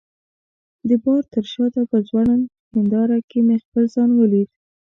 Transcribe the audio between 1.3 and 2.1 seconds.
تر شاته په